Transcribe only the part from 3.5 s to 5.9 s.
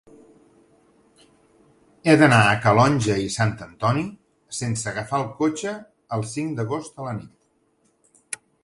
Antoni sense agafar el cotxe